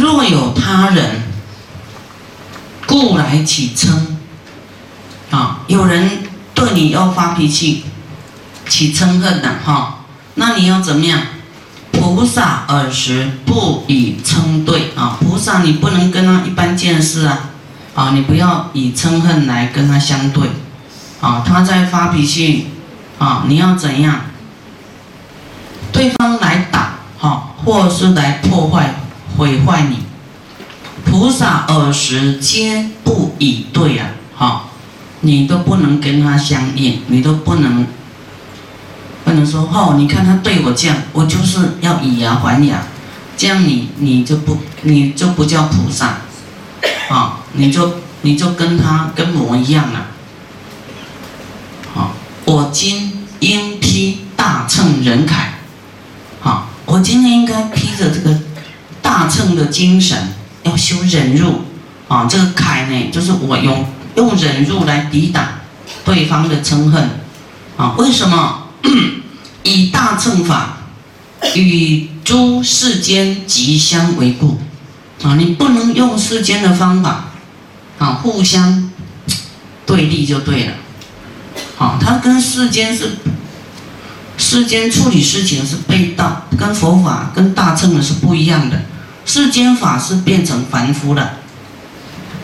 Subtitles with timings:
[0.00, 1.22] 若有他人
[2.86, 3.90] 故来起嗔，
[5.30, 6.22] 啊，有人
[6.54, 7.84] 对你要发脾气，
[8.66, 10.04] 起嗔恨的哈，
[10.36, 11.20] 那你要怎么样？
[11.92, 14.92] 菩萨尔时不以嗔对。
[14.96, 17.50] 啊，菩萨你不能跟他一般见识啊，
[17.94, 20.48] 啊，你不要以嗔恨来跟他相对，
[21.20, 22.68] 啊，他在发脾气，
[23.18, 24.22] 啊，你要怎样？
[25.92, 28.94] 对方来打，哈，或是来破坏、
[29.40, 30.00] 毁坏你，
[31.06, 34.64] 菩萨尔时皆不以对啊，哈，
[35.22, 37.86] 你都不能跟他相应，你都不能。
[39.24, 42.82] 不能说哦，你看他对我这样，我就是要以牙还牙，
[43.38, 46.18] 这样你你就不你就不叫菩萨，
[47.08, 50.08] 啊，你就你就跟他跟魔一样了，
[51.94, 52.12] 好，
[52.44, 55.32] 我今应披大乘人铠，
[56.40, 57.62] 好，我今天应该
[59.54, 61.62] 的精神，要修忍辱，
[62.08, 63.86] 啊，这个铠呢，就是我用
[64.16, 65.46] 用忍辱来抵挡
[66.04, 67.10] 对方的嗔恨，
[67.76, 68.66] 啊，为什么？
[69.62, 70.78] 以大乘法
[71.54, 74.58] 与诸世间吉相为故，
[75.22, 77.26] 啊，你不能用世间的方法，
[77.98, 78.90] 啊，互相
[79.84, 80.72] 对立就对了，
[81.78, 83.16] 啊，它跟世间是
[84.38, 88.80] 世间处理事情是背道，跟佛法跟大乘的是不一样的，
[89.24, 91.38] 世间法是变成凡夫了，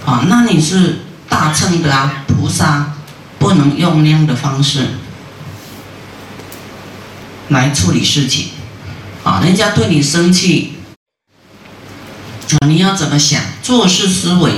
[0.05, 2.95] 啊，那你是大乘的啊，菩萨
[3.39, 4.89] 不能用那样的方式。
[7.49, 8.49] 来处理事情，
[9.23, 10.79] 啊，人家对你生气，
[12.59, 13.41] 啊，你要怎么想？
[13.63, 14.53] 做事思维，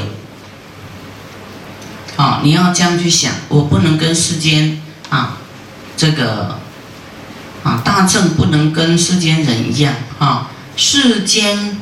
[2.17, 4.81] 啊，你要这样去想，我不能跟世间
[5.11, 5.37] 啊，
[5.99, 6.59] 这个
[7.63, 11.79] 啊，大乘不能跟世间人一样啊，世间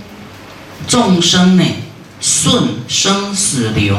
[0.86, 1.64] 众生呢，
[2.20, 3.96] 顺生死流，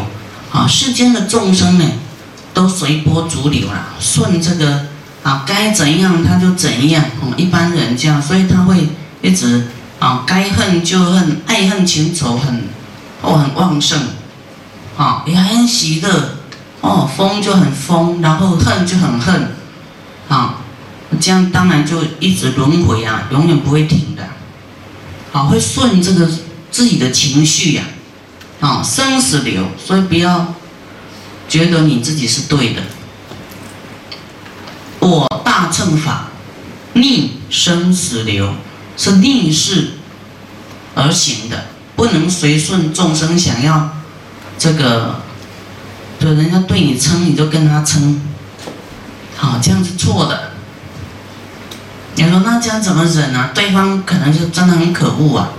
[0.52, 1.86] 啊，世间的众生呢，
[2.54, 4.88] 都随波逐流啊，顺这个。
[5.24, 8.88] 啊，该怎样他就怎样，哦，一般人这样，所以他会
[9.22, 9.68] 一直
[10.00, 12.64] 啊，该恨就恨，爱恨情仇很，
[13.22, 14.00] 哦，很旺盛，
[14.96, 16.38] 啊，也很喜乐，
[16.80, 19.52] 哦，疯就很疯，然后恨就很恨，
[20.30, 20.60] 啊，
[21.20, 24.24] 这样当然就一直轮回啊，永远不会停的，
[25.34, 26.30] 啊，会顺这个
[26.78, 27.86] 自己的情绪呀，
[28.60, 30.54] 啊，生死流，所以不要
[31.50, 32.84] 觉得你自己是对的。
[35.00, 36.28] 我大乘法
[36.94, 38.54] 逆生死流，
[38.96, 39.94] 是逆势
[40.94, 41.66] 而行的，
[41.96, 43.98] 不能随顺众生想要
[44.60, 45.22] 这个，
[46.20, 48.22] 就人家对你称，你就跟他称，
[49.36, 50.52] 好，这样是错的。
[52.14, 53.50] 你说那这样怎么忍啊？
[53.56, 55.50] 对方可能就真的很可恶啊，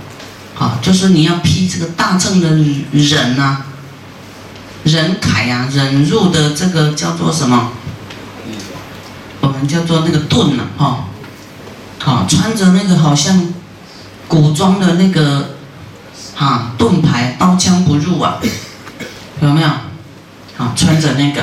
[0.59, 2.49] 好，就是你要批这个大正的
[2.91, 3.65] 忍啊，
[4.83, 7.71] 忍凯呀，忍入的这个叫做什么？
[9.39, 11.05] 我们叫做那个盾呐，哈，
[11.99, 13.53] 好穿着那个好像
[14.27, 15.55] 古装的那个
[16.35, 18.37] 哈盾牌，刀枪不入啊，
[19.41, 19.69] 有没有？
[20.57, 21.41] 好穿着那个，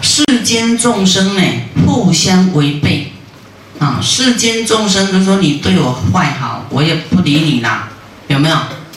[0.00, 1.42] 世间众生呢
[1.86, 3.01] 互相违背
[3.82, 7.88] 啊，世间众生就说你对我坏好，我也不理你啦，
[8.28, 8.56] 有没有？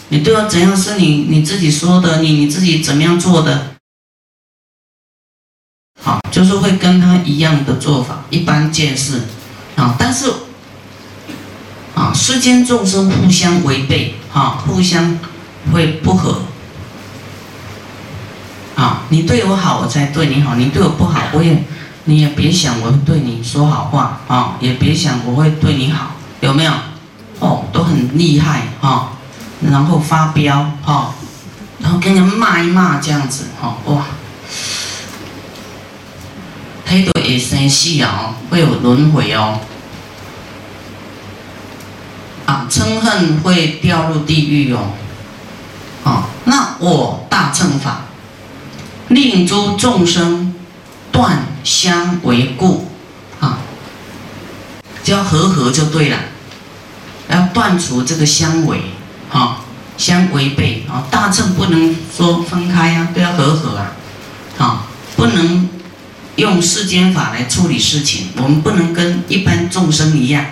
[0.09, 3.77] 你对我怎样是你你自己说的，你你自己怎么样做的？
[6.03, 9.21] 好，就是会跟他一样的做法，一般见识，
[9.75, 10.31] 啊，但是，
[11.95, 15.17] 啊，世间众生互相违背，哈，互相
[15.73, 16.43] 会不和，
[18.75, 21.63] 啊，你对我好，我才对你好；你对我不好，我也，
[22.05, 26.11] 你也别想我会对你说好话，啊，也别想我会对你好，
[26.41, 26.71] 有没有？
[27.39, 29.09] 哦，都很厉害，哈，
[29.61, 31.13] 然后发飙，哈，
[31.79, 34.05] 然后跟人骂一骂这样子，哈，哇。
[36.85, 39.59] 黑的也生死哦，会有轮回哦。
[42.45, 44.91] 啊，嗔恨会掉入地狱哦。
[46.03, 48.01] 啊，那我大乘法，
[49.07, 50.44] 令诸众生
[51.15, 52.91] 断相为故，
[53.39, 53.59] 啊，
[55.05, 56.17] 要和合就对了，
[57.29, 58.81] 要断除这个相违，
[59.31, 59.61] 啊，
[59.97, 63.93] 相违背啊，大乘不能说分开啊，都要和合啊，
[64.57, 64.83] 啊，
[65.15, 65.69] 不能。
[66.35, 70.43] 用世间法来处理事情，我们不能跟一般众生一样，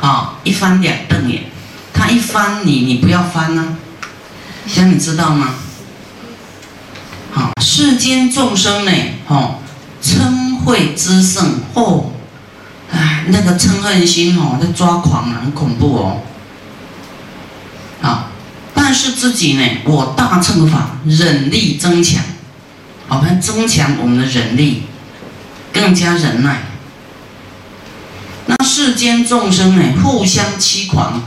[0.00, 1.42] 啊，一翻两瞪眼。
[1.92, 3.76] 他一翻你，你不要翻呢，
[4.66, 5.56] 这样你知道吗？
[7.34, 8.92] 好，世间众生呢，
[9.26, 9.58] 哦，
[10.04, 12.12] 嗔恚之盛，哦，
[12.92, 16.20] 哎，那个嗔恨心哦，在抓狂，很恐怖哦。
[18.02, 18.26] 啊，
[18.74, 22.22] 但是自己呢，我大乘法忍力增强，
[23.08, 24.82] 我们增强我们的忍力，
[25.72, 26.64] 更加忍耐。
[28.44, 31.22] 那世间众生呢，互相欺狂，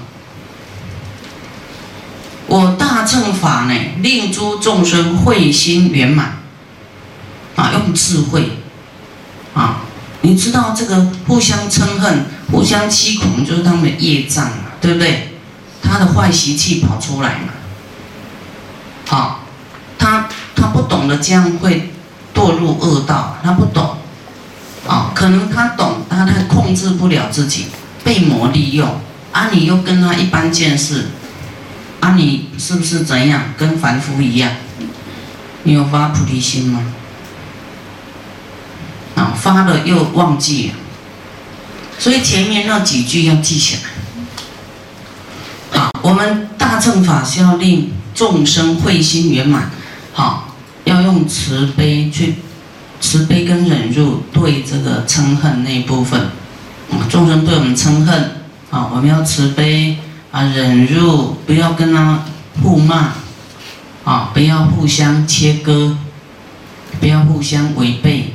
[2.45, 3.73] 我大乘法呢，
[4.03, 6.38] 令诸众生慧心圆满，
[7.56, 8.59] 啊，用智慧，
[9.57, 9.81] 啊，
[10.21, 15.33] 你知道这个互相嗔恨、互相欺恐，就是他们的业障嘛，对不对？
[15.81, 17.54] 他的坏习气跑出来嘛，
[19.07, 19.39] 好，
[19.98, 21.92] 他他不懂得这样会
[22.36, 23.98] 堕入恶道，他不懂，
[24.86, 27.68] 啊，可能他懂，但他控制不了自己，
[28.04, 29.00] 被魔利用，
[29.31, 31.07] 啊，你又跟他一般见识，
[32.01, 34.51] 啊，你是不是怎样跟凡夫一样？
[35.63, 36.81] 你有发菩提心吗？
[39.37, 40.73] 发了又忘记了，
[41.97, 43.81] 所以前面那几句要记起来。
[45.79, 49.69] 好我们大乘法是要令众生慧心圆满，
[50.13, 50.55] 好，
[50.85, 52.35] 要用慈悲去，
[52.99, 56.29] 慈悲跟忍辱对这个嗔恨那一部分，
[57.09, 58.31] 众生对我们嗔恨，
[58.71, 59.97] 啊，我们要慈悲
[60.31, 62.23] 啊，忍辱，不要跟他
[62.63, 63.11] 互骂，
[64.03, 65.95] 啊，不要互相切割，
[66.99, 68.33] 不要互相违背，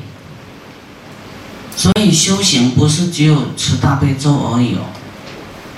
[1.83, 4.83] 所以修行不是只有持大悲咒而已哦。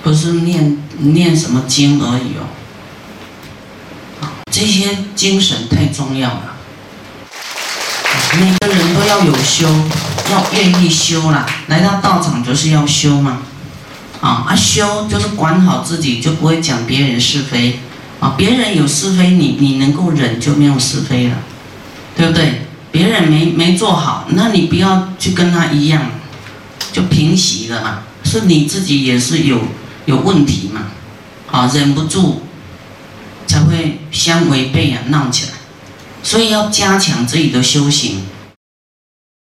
[0.03, 2.45] 不是念念什么经而已哦，
[4.53, 6.57] 这些精神太重要了。
[8.39, 9.67] 每个人都要有修，
[10.31, 11.47] 要愿意修啦。
[11.69, 13.39] 来到道场就是要修嘛，
[14.21, 17.81] 啊啊修就是管好自己，就不会讲别人是非
[18.21, 18.35] 啊。
[18.37, 21.37] 别人有是非，你你能够忍就没有是非了，
[22.15, 22.64] 对不对？
[22.95, 26.13] 别人没没做好，那你不要去跟他一样，
[26.93, 28.05] 就平息了嘛。
[28.23, 29.59] 是你自己也是有。
[30.07, 30.83] 有问题嘛？
[31.51, 32.43] 啊，忍不住
[33.47, 35.53] 才会相违背啊，闹起来。
[36.23, 38.21] 所以要加强自己的修行，